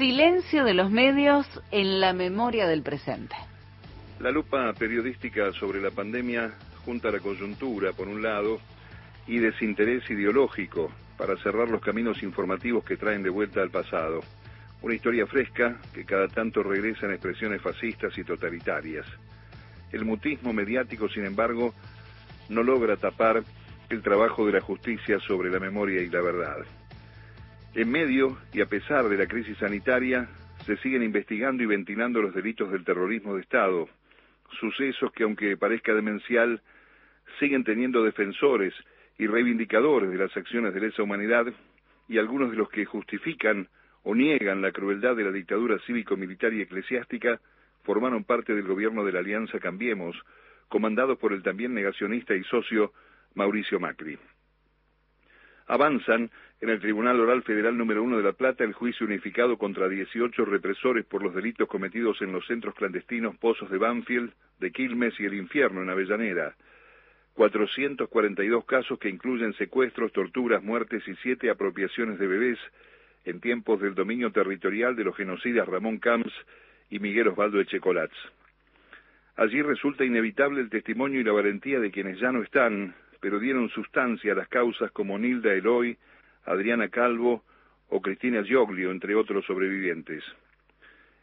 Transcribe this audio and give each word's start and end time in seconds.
silencio 0.00 0.64
de 0.64 0.72
los 0.72 0.90
medios 0.90 1.46
en 1.70 2.00
la 2.00 2.14
memoria 2.14 2.66
del 2.66 2.82
presente. 2.82 3.36
La 4.18 4.30
lupa 4.30 4.72
periodística 4.72 5.52
sobre 5.52 5.78
la 5.78 5.90
pandemia 5.90 6.54
junta 6.86 7.10
la 7.10 7.20
coyuntura, 7.20 7.92
por 7.92 8.08
un 8.08 8.22
lado, 8.22 8.60
y 9.26 9.36
desinterés 9.40 10.08
ideológico 10.08 10.90
para 11.18 11.36
cerrar 11.42 11.68
los 11.68 11.82
caminos 11.82 12.22
informativos 12.22 12.82
que 12.82 12.96
traen 12.96 13.22
de 13.22 13.28
vuelta 13.28 13.60
al 13.60 13.68
pasado. 13.68 14.20
Una 14.80 14.94
historia 14.94 15.26
fresca 15.26 15.76
que 15.92 16.06
cada 16.06 16.28
tanto 16.28 16.62
regresa 16.62 17.04
en 17.04 17.12
expresiones 17.12 17.60
fascistas 17.60 18.16
y 18.16 18.24
totalitarias. 18.24 19.04
El 19.92 20.06
mutismo 20.06 20.54
mediático, 20.54 21.10
sin 21.10 21.26
embargo, 21.26 21.74
no 22.48 22.62
logra 22.62 22.96
tapar 22.96 23.44
el 23.90 24.00
trabajo 24.00 24.46
de 24.46 24.52
la 24.52 24.62
justicia 24.62 25.18
sobre 25.20 25.50
la 25.50 25.60
memoria 25.60 26.00
y 26.00 26.08
la 26.08 26.22
verdad. 26.22 26.79
En 27.72 27.88
medio 27.88 28.36
y 28.52 28.62
a 28.62 28.66
pesar 28.66 29.08
de 29.08 29.16
la 29.16 29.26
crisis 29.26 29.56
sanitaria, 29.58 30.28
se 30.66 30.76
siguen 30.78 31.04
investigando 31.04 31.62
y 31.62 31.66
ventilando 31.66 32.20
los 32.20 32.34
delitos 32.34 32.72
del 32.72 32.84
terrorismo 32.84 33.34
de 33.34 33.42
Estado, 33.42 33.88
sucesos 34.58 35.12
que, 35.12 35.22
aunque 35.22 35.56
parezca 35.56 35.94
demencial, 35.94 36.60
siguen 37.38 37.62
teniendo 37.62 38.02
defensores 38.02 38.74
y 39.18 39.28
reivindicadores 39.28 40.10
de 40.10 40.16
las 40.16 40.36
acciones 40.36 40.74
de 40.74 40.80
lesa 40.80 41.04
humanidad 41.04 41.46
y 42.08 42.18
algunos 42.18 42.50
de 42.50 42.56
los 42.56 42.68
que 42.70 42.84
justifican 42.84 43.68
o 44.02 44.16
niegan 44.16 44.62
la 44.62 44.72
crueldad 44.72 45.14
de 45.14 45.24
la 45.24 45.30
dictadura 45.30 45.78
cívico-militar 45.86 46.52
y 46.52 46.62
eclesiástica 46.62 47.40
formaron 47.84 48.24
parte 48.24 48.52
del 48.52 48.66
gobierno 48.66 49.04
de 49.04 49.12
la 49.12 49.20
Alianza 49.20 49.60
Cambiemos, 49.60 50.16
comandado 50.68 51.16
por 51.18 51.32
el 51.32 51.44
también 51.44 51.72
negacionista 51.72 52.34
y 52.34 52.42
socio 52.44 52.92
Mauricio 53.34 53.78
Macri. 53.78 54.18
Avanzan 55.70 56.32
en 56.60 56.68
el 56.68 56.80
Tribunal 56.80 57.20
Oral 57.20 57.44
Federal 57.44 57.78
número 57.78 58.02
1 58.02 58.16
de 58.16 58.24
La 58.24 58.32
Plata 58.32 58.64
el 58.64 58.72
juicio 58.72 59.06
unificado 59.06 59.56
contra 59.56 59.88
18 59.88 60.44
represores 60.44 61.06
por 61.06 61.22
los 61.22 61.32
delitos 61.32 61.68
cometidos 61.68 62.20
en 62.22 62.32
los 62.32 62.44
centros 62.48 62.74
clandestinos 62.74 63.36
Pozos 63.36 63.70
de 63.70 63.78
Banfield, 63.78 64.32
de 64.58 64.72
Quilmes 64.72 65.14
y 65.20 65.26
el 65.26 65.34
Infierno 65.34 65.80
en 65.80 65.90
Avellaneda. 65.90 66.56
442 67.34 68.64
casos 68.64 68.98
que 68.98 69.08
incluyen 69.08 69.52
secuestros, 69.52 70.10
torturas, 70.10 70.60
muertes 70.60 71.06
y 71.06 71.14
siete 71.22 71.50
apropiaciones 71.50 72.18
de 72.18 72.26
bebés 72.26 72.58
en 73.24 73.40
tiempos 73.40 73.80
del 73.80 73.94
dominio 73.94 74.32
territorial 74.32 74.96
de 74.96 75.04
los 75.04 75.16
genocidas 75.16 75.68
Ramón 75.68 75.98
Camps 75.98 76.32
y 76.90 76.98
Miguel 76.98 77.28
Osvaldo 77.28 77.60
Echecolats. 77.60 78.16
Allí 79.36 79.62
resulta 79.62 80.04
inevitable 80.04 80.62
el 80.62 80.68
testimonio 80.68 81.20
y 81.20 81.24
la 81.24 81.30
valentía 81.30 81.78
de 81.78 81.92
quienes 81.92 82.18
ya 82.18 82.32
no 82.32 82.42
están, 82.42 82.92
pero 83.20 83.38
dieron 83.38 83.68
sustancia 83.70 84.32
a 84.32 84.36
las 84.36 84.48
causas 84.48 84.90
como 84.92 85.18
Nilda 85.18 85.52
Eloy, 85.52 85.96
Adriana 86.44 86.88
Calvo 86.88 87.44
o 87.88 88.00
Cristina 88.00 88.42
Gioglio, 88.42 88.90
entre 88.90 89.14
otros 89.14 89.44
sobrevivientes. 89.44 90.24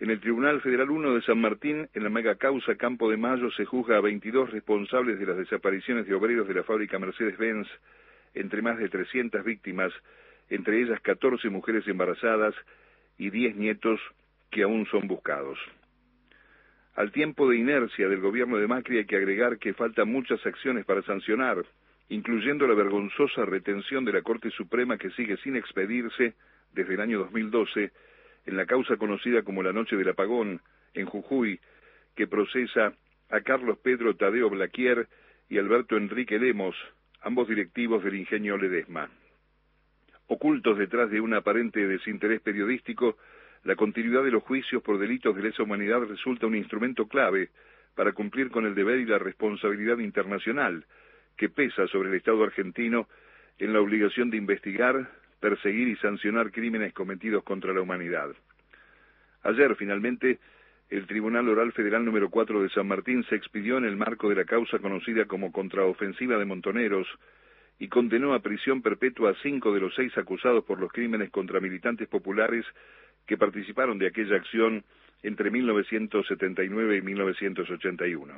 En 0.00 0.10
el 0.10 0.20
Tribunal 0.20 0.60
Federal 0.60 0.90
1 0.90 1.14
de 1.14 1.22
San 1.22 1.40
Martín, 1.40 1.88
en 1.92 2.04
la 2.04 2.10
mega 2.10 2.36
causa 2.36 2.76
Campo 2.76 3.10
de 3.10 3.16
Mayo, 3.16 3.50
se 3.50 3.64
juzga 3.64 3.96
a 3.96 4.00
22 4.00 4.50
responsables 4.50 5.18
de 5.18 5.26
las 5.26 5.36
desapariciones 5.36 6.06
de 6.06 6.14
obreros 6.14 6.46
de 6.46 6.54
la 6.54 6.62
fábrica 6.62 7.00
Mercedes-Benz, 7.00 7.66
entre 8.34 8.62
más 8.62 8.78
de 8.78 8.88
300 8.88 9.42
víctimas, 9.42 9.92
entre 10.50 10.80
ellas 10.80 11.00
14 11.00 11.48
mujeres 11.50 11.86
embarazadas 11.88 12.54
y 13.18 13.30
10 13.30 13.56
nietos 13.56 14.00
que 14.50 14.62
aún 14.62 14.86
son 14.86 15.08
buscados. 15.08 15.58
Al 16.98 17.12
tiempo 17.12 17.48
de 17.48 17.56
inercia 17.56 18.08
del 18.08 18.18
gobierno 18.18 18.56
de 18.56 18.66
Macri 18.66 18.98
hay 18.98 19.04
que 19.04 19.14
agregar 19.14 19.58
que 19.58 19.72
faltan 19.72 20.10
muchas 20.10 20.44
acciones 20.44 20.84
para 20.84 21.00
sancionar, 21.02 21.64
incluyendo 22.08 22.66
la 22.66 22.74
vergonzosa 22.74 23.44
retención 23.44 24.04
de 24.04 24.14
la 24.14 24.22
Corte 24.22 24.50
Suprema 24.50 24.98
que 24.98 25.10
sigue 25.10 25.36
sin 25.36 25.54
expedirse 25.54 26.34
desde 26.72 26.94
el 26.94 27.00
año 27.00 27.20
2012 27.20 27.92
en 28.46 28.56
la 28.56 28.66
causa 28.66 28.96
conocida 28.96 29.42
como 29.42 29.62
la 29.62 29.72
Noche 29.72 29.94
del 29.94 30.08
Apagón, 30.08 30.60
en 30.92 31.06
Jujuy, 31.06 31.60
que 32.16 32.26
procesa 32.26 32.92
a 33.30 33.40
Carlos 33.42 33.78
Pedro 33.78 34.16
Tadeo 34.16 34.50
Blaquier 34.50 35.06
y 35.48 35.58
Alberto 35.58 35.96
Enrique 35.96 36.36
Lemos, 36.40 36.74
ambos 37.20 37.46
directivos 37.46 38.02
del 38.02 38.16
ingenio 38.16 38.56
Ledesma. 38.56 39.08
Ocultos 40.26 40.76
detrás 40.76 41.12
de 41.12 41.20
un 41.20 41.32
aparente 41.32 41.86
desinterés 41.86 42.40
periodístico, 42.40 43.16
la 43.64 43.76
continuidad 43.76 44.24
de 44.24 44.30
los 44.30 44.42
juicios 44.42 44.82
por 44.82 44.98
delitos 44.98 45.34
de 45.34 45.42
lesa 45.42 45.62
humanidad 45.62 46.00
resulta 46.02 46.46
un 46.46 46.56
instrumento 46.56 47.06
clave 47.06 47.50
para 47.94 48.12
cumplir 48.12 48.50
con 48.50 48.64
el 48.64 48.74
deber 48.74 49.00
y 49.00 49.06
la 49.06 49.18
responsabilidad 49.18 49.98
internacional 49.98 50.84
que 51.36 51.48
pesa 51.48 51.86
sobre 51.88 52.10
el 52.10 52.14
Estado 52.16 52.42
argentino 52.44 53.08
en 53.58 53.72
la 53.72 53.80
obligación 53.80 54.30
de 54.30 54.36
investigar, 54.36 55.10
perseguir 55.40 55.88
y 55.88 55.96
sancionar 55.96 56.52
crímenes 56.52 56.92
cometidos 56.92 57.42
contra 57.44 57.72
la 57.72 57.80
humanidad. 57.80 58.30
Ayer, 59.42 59.74
finalmente, 59.76 60.38
el 60.90 61.06
Tribunal 61.06 61.48
Oral 61.48 61.72
Federal 61.72 62.04
número 62.04 62.30
4 62.30 62.62
de 62.62 62.70
San 62.70 62.88
Martín 62.88 63.24
se 63.24 63.34
expidió 63.34 63.78
en 63.78 63.84
el 63.84 63.96
marco 63.96 64.28
de 64.28 64.36
la 64.36 64.44
causa 64.44 64.78
conocida 64.78 65.26
como 65.26 65.52
contraofensiva 65.52 66.38
de 66.38 66.44
Montoneros 66.44 67.06
y 67.78 67.88
condenó 67.88 68.34
a 68.34 68.40
prisión 68.40 68.82
perpetua 68.82 69.30
a 69.30 69.42
cinco 69.42 69.72
de 69.72 69.80
los 69.80 69.94
seis 69.94 70.16
acusados 70.16 70.64
por 70.64 70.80
los 70.80 70.90
crímenes 70.90 71.30
contra 71.30 71.60
militantes 71.60 72.08
populares 72.08 72.64
que 73.28 73.36
participaron 73.36 73.98
de 73.98 74.08
aquella 74.08 74.36
acción 74.36 74.82
entre 75.22 75.50
1979 75.50 76.96
y 76.96 77.02
1981. 77.02 78.34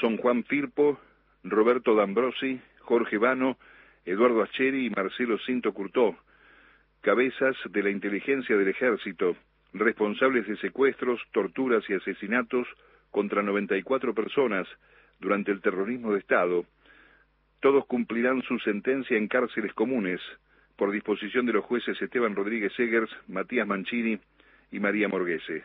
Son 0.00 0.16
Juan 0.18 0.44
Firpo, 0.44 1.00
Roberto 1.42 1.94
D'Ambrosi, 1.94 2.60
Jorge 2.80 3.18
Vano, 3.18 3.56
Eduardo 4.04 4.42
Acheri 4.42 4.86
y 4.86 4.90
Marcelo 4.90 5.38
Cinto 5.38 5.72
Curtó, 5.72 6.16
cabezas 7.00 7.56
de 7.70 7.82
la 7.82 7.90
inteligencia 7.90 8.56
del 8.56 8.68
ejército, 8.68 9.36
responsables 9.72 10.46
de 10.46 10.56
secuestros, 10.58 11.20
torturas 11.32 11.82
y 11.88 11.94
asesinatos 11.94 12.68
contra 13.10 13.42
94 13.42 14.14
personas 14.14 14.68
durante 15.18 15.50
el 15.50 15.62
terrorismo 15.62 16.12
de 16.12 16.18
Estado. 16.18 16.66
Todos 17.60 17.86
cumplirán 17.86 18.42
su 18.42 18.58
sentencia 18.58 19.16
en 19.16 19.28
cárceles 19.28 19.72
comunes, 19.72 20.20
por 20.76 20.90
disposición 20.90 21.46
de 21.46 21.52
los 21.52 21.64
jueces 21.64 22.00
Esteban 22.00 22.34
Rodríguez 22.34 22.72
Segers, 22.74 23.10
Matías 23.28 23.66
Mancini 23.66 24.18
y 24.70 24.80
María 24.80 25.08
Morguese. 25.08 25.64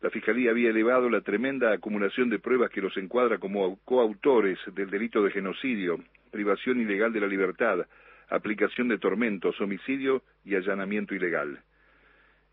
La 0.00 0.10
Fiscalía 0.10 0.52
había 0.52 0.70
elevado 0.70 1.10
la 1.10 1.22
tremenda 1.22 1.72
acumulación 1.72 2.30
de 2.30 2.38
pruebas 2.38 2.70
que 2.70 2.80
los 2.80 2.96
encuadra 2.96 3.38
como 3.38 3.78
coautores 3.84 4.58
del 4.74 4.90
delito 4.90 5.22
de 5.22 5.32
genocidio, 5.32 5.98
privación 6.30 6.80
ilegal 6.80 7.12
de 7.12 7.20
la 7.20 7.26
libertad, 7.26 7.84
aplicación 8.28 8.88
de 8.88 8.98
tormentos, 8.98 9.60
homicidio 9.60 10.22
y 10.44 10.54
allanamiento 10.54 11.14
ilegal. 11.14 11.60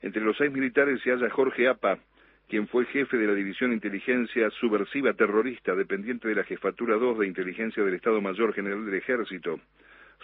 Entre 0.02 0.24
los 0.24 0.36
seis 0.38 0.52
militares 0.52 1.02
se 1.02 1.12
halla 1.12 1.30
Jorge 1.30 1.68
Apa, 1.68 2.00
quien 2.48 2.68
fue 2.68 2.86
jefe 2.86 3.18
de 3.18 3.28
la 3.28 3.34
División 3.34 3.74
Inteligencia 3.74 4.50
Subversiva 4.52 5.14
Terrorista, 5.14 5.76
dependiente 5.76 6.28
de 6.28 6.36
la 6.36 6.44
Jefatura 6.44 6.96
2 6.96 7.20
de 7.20 7.28
Inteligencia 7.28 7.84
del 7.84 7.96
Estado 7.96 8.22
Mayor 8.22 8.54
General 8.54 8.86
del 8.86 8.96
Ejército. 8.96 9.60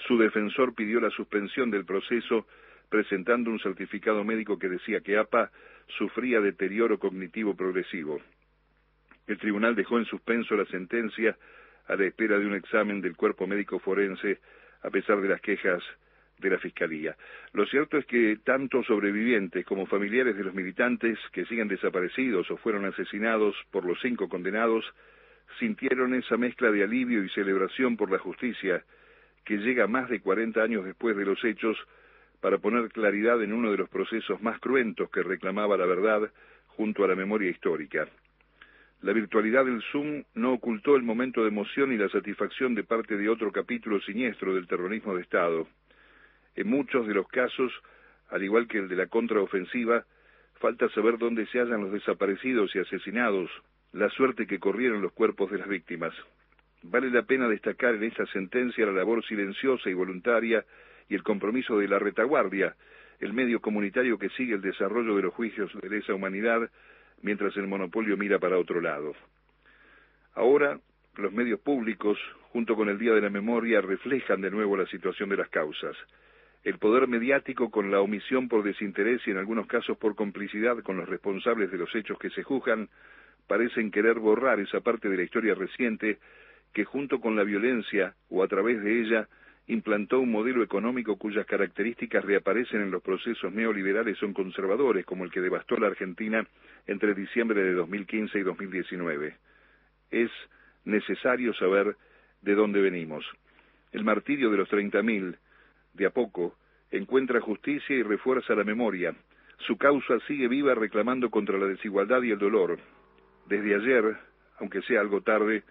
Su 0.07 0.17
defensor 0.17 0.73
pidió 0.73 0.99
la 0.99 1.09
suspensión 1.11 1.71
del 1.71 1.85
proceso 1.85 2.47
presentando 2.89 3.49
un 3.49 3.59
certificado 3.59 4.23
médico 4.23 4.59
que 4.59 4.69
decía 4.69 5.01
que 5.01 5.17
APA 5.17 5.51
sufría 5.97 6.41
deterioro 6.41 6.99
cognitivo 6.99 7.55
progresivo. 7.55 8.19
El 9.27 9.37
tribunal 9.37 9.75
dejó 9.75 9.97
en 9.97 10.05
suspenso 10.05 10.55
la 10.55 10.65
sentencia 10.65 11.37
a 11.87 11.95
la 11.95 12.05
espera 12.05 12.37
de 12.37 12.45
un 12.45 12.53
examen 12.53 13.01
del 13.01 13.15
cuerpo 13.15 13.47
médico 13.47 13.79
forense 13.79 14.39
a 14.81 14.89
pesar 14.89 15.21
de 15.21 15.29
las 15.29 15.41
quejas 15.41 15.81
de 16.39 16.49
la 16.49 16.57
Fiscalía. 16.57 17.15
Lo 17.53 17.65
cierto 17.67 17.97
es 17.97 18.05
que 18.05 18.37
tanto 18.43 18.83
sobrevivientes 18.83 19.65
como 19.65 19.85
familiares 19.85 20.35
de 20.35 20.43
los 20.43 20.53
militantes 20.53 21.17
que 21.31 21.45
siguen 21.45 21.67
desaparecidos 21.67 22.49
o 22.51 22.57
fueron 22.57 22.85
asesinados 22.85 23.55
por 23.71 23.85
los 23.85 23.99
cinco 24.01 24.27
condenados 24.27 24.83
sintieron 25.59 26.13
esa 26.13 26.37
mezcla 26.37 26.71
de 26.71 26.83
alivio 26.83 27.23
y 27.23 27.29
celebración 27.29 27.95
por 27.95 28.11
la 28.11 28.17
justicia 28.17 28.83
que 29.45 29.57
llega 29.57 29.87
más 29.87 30.09
de 30.09 30.21
40 30.21 30.61
años 30.61 30.85
después 30.85 31.15
de 31.15 31.25
los 31.25 31.43
hechos 31.43 31.77
para 32.39 32.57
poner 32.57 32.89
claridad 32.89 33.41
en 33.43 33.53
uno 33.53 33.71
de 33.71 33.77
los 33.77 33.89
procesos 33.89 34.41
más 34.41 34.59
cruentos 34.59 35.09
que 35.09 35.23
reclamaba 35.23 35.77
la 35.77 35.85
verdad 35.85 36.31
junto 36.67 37.03
a 37.03 37.07
la 37.07 37.15
memoria 37.15 37.49
histórica. 37.49 38.07
La 39.01 39.13
virtualidad 39.13 39.65
del 39.65 39.81
Zoom 39.91 40.23
no 40.35 40.53
ocultó 40.53 40.95
el 40.95 41.03
momento 41.03 41.41
de 41.41 41.47
emoción 41.47 41.91
y 41.91 41.97
la 41.97 42.09
satisfacción 42.09 42.75
de 42.75 42.83
parte 42.83 43.17
de 43.17 43.29
otro 43.29 43.51
capítulo 43.51 43.99
siniestro 44.01 44.53
del 44.53 44.67
terrorismo 44.67 45.15
de 45.15 45.23
Estado. 45.23 45.67
En 46.55 46.67
muchos 46.67 47.07
de 47.07 47.15
los 47.15 47.27
casos, 47.27 47.71
al 48.29 48.43
igual 48.43 48.67
que 48.67 48.77
el 48.77 48.87
de 48.87 48.95
la 48.95 49.07
contraofensiva, 49.07 50.05
falta 50.59 50.87
saber 50.89 51.17
dónde 51.17 51.47
se 51.47 51.59
hallan 51.59 51.81
los 51.81 51.91
desaparecidos 51.91 52.75
y 52.75 52.79
asesinados, 52.79 53.49
la 53.91 54.09
suerte 54.09 54.45
que 54.45 54.59
corrieron 54.59 55.01
los 55.01 55.11
cuerpos 55.13 55.49
de 55.51 55.57
las 55.57 55.67
víctimas. 55.67 56.13
Vale 56.83 57.09
la 57.11 57.23
pena 57.23 57.47
destacar 57.47 57.95
en 57.95 58.03
esta 58.03 58.25
sentencia 58.27 58.85
la 58.85 58.91
labor 58.91 59.23
silenciosa 59.25 59.89
y 59.89 59.93
voluntaria 59.93 60.65
y 61.09 61.15
el 61.15 61.23
compromiso 61.23 61.77
de 61.77 61.87
la 61.87 61.99
retaguardia, 61.99 62.75
el 63.19 63.33
medio 63.33 63.59
comunitario 63.59 64.17
que 64.17 64.29
sigue 64.29 64.55
el 64.55 64.61
desarrollo 64.61 65.15
de 65.15 65.21
los 65.21 65.33
juicios 65.33 65.71
de 65.81 65.97
esa 65.97 66.15
humanidad 66.15 66.69
mientras 67.21 67.55
el 67.57 67.67
monopolio 67.67 68.17
mira 68.17 68.39
para 68.39 68.57
otro 68.57 68.81
lado. 68.81 69.13
Ahora, 70.33 70.79
los 71.17 71.31
medios 71.31 71.59
públicos, 71.59 72.17
junto 72.51 72.75
con 72.75 72.89
el 72.89 72.97
Día 72.97 73.13
de 73.13 73.21
la 73.21 73.29
Memoria, 73.29 73.81
reflejan 73.81 74.41
de 74.41 74.49
nuevo 74.49 74.75
la 74.75 74.87
situación 74.87 75.29
de 75.29 75.37
las 75.37 75.49
causas. 75.49 75.95
el 76.63 76.77
poder 76.77 77.07
mediático 77.07 77.71
con 77.71 77.89
la 77.89 78.01
omisión 78.01 78.47
por 78.47 78.61
desinterés 78.61 79.25
y 79.25 79.31
en 79.31 79.37
algunos 79.37 79.65
casos 79.65 79.97
por 79.97 80.15
complicidad 80.15 80.77
con 80.83 80.95
los 80.95 81.09
responsables 81.09 81.71
de 81.71 81.77
los 81.79 81.93
hechos 81.95 82.19
que 82.19 82.29
se 82.29 82.43
juzgan, 82.43 82.87
parecen 83.47 83.89
querer 83.89 84.19
borrar 84.19 84.59
esa 84.59 84.79
parte 84.79 85.09
de 85.09 85.17
la 85.17 85.23
historia 85.23 85.55
reciente 85.55 86.19
que 86.73 86.85
junto 86.85 87.19
con 87.19 87.35
la 87.35 87.43
violencia 87.43 88.15
o 88.29 88.43
a 88.43 88.47
través 88.47 88.81
de 88.81 89.01
ella 89.01 89.27
implantó 89.67 90.19
un 90.19 90.31
modelo 90.31 90.63
económico 90.63 91.17
cuyas 91.17 91.45
características 91.45 92.25
reaparecen 92.25 92.81
en 92.81 92.91
los 92.91 93.01
procesos 93.01 93.53
neoliberales 93.53 94.21
o 94.23 94.33
conservadores, 94.33 95.05
como 95.05 95.23
el 95.23 95.31
que 95.31 95.41
devastó 95.41 95.77
la 95.77 95.87
Argentina 95.87 96.45
entre 96.87 97.13
diciembre 97.13 97.63
de 97.63 97.73
2015 97.73 98.39
y 98.39 98.43
2019. 98.43 99.35
Es 100.09 100.31
necesario 100.83 101.53
saber 101.53 101.95
de 102.41 102.55
dónde 102.55 102.81
venimos. 102.81 103.25
El 103.91 104.03
martirio 104.03 104.49
de 104.49 104.57
los 104.57 104.69
30.000, 104.69 105.37
de 105.93 106.05
a 106.05 106.09
poco, 106.09 106.55
encuentra 106.91 107.39
justicia 107.39 107.95
y 107.95 108.03
refuerza 108.03 108.55
la 108.55 108.63
memoria. 108.63 109.15
Su 109.67 109.77
causa 109.77 110.19
sigue 110.27 110.47
viva 110.47 110.73
reclamando 110.73 111.29
contra 111.29 111.57
la 111.57 111.67
desigualdad 111.67 112.21
y 112.23 112.31
el 112.31 112.39
dolor. 112.39 112.79
Desde 113.47 113.75
ayer, 113.75 114.17
aunque 114.59 114.81
sea 114.83 115.01
algo 115.01 115.21
tarde, 115.21 115.63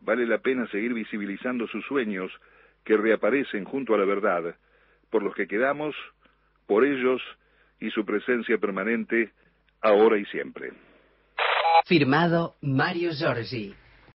vale 0.00 0.26
la 0.26 0.38
pena 0.38 0.66
seguir 0.68 0.94
visibilizando 0.94 1.66
sus 1.68 1.84
sueños, 1.86 2.30
que 2.84 2.96
reaparecen 2.96 3.64
junto 3.64 3.94
a 3.94 3.98
la 3.98 4.04
verdad, 4.04 4.54
por 5.10 5.22
los 5.22 5.34
que 5.34 5.46
quedamos, 5.46 5.94
por 6.66 6.84
ellos 6.84 7.20
y 7.80 7.90
su 7.90 8.04
presencia 8.04 8.58
permanente, 8.58 9.32
ahora 9.80 10.18
y 10.18 10.24
siempre. 10.26 10.72
Firmado 11.84 12.56
Mario 12.62 13.10
Giorgi. 13.12 13.74